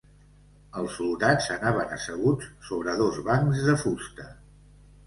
Els 0.81 0.95
soldats 1.01 1.49
anaven 1.57 1.93
asseguts 1.99 2.51
sobre 2.71 2.97
dos 3.05 3.21
bancs 3.31 3.65
de 3.71 3.79
fusta. 3.87 4.33